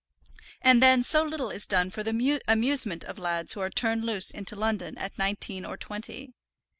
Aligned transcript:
And 0.63 0.81
then 0.81 1.03
so 1.03 1.21
little 1.21 1.51
is 1.51 1.67
done 1.67 1.91
for 1.91 2.01
the 2.01 2.41
amusement 2.47 3.03
of 3.03 3.19
lads 3.19 3.53
who 3.53 3.59
are 3.59 3.69
turned 3.69 4.03
loose 4.03 4.31
into 4.31 4.55
London 4.55 4.97
at 4.97 5.15
nineteen 5.19 5.63
or 5.63 5.77
twenty. 5.77 6.33